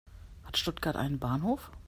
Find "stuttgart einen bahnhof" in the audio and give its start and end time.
0.57-1.69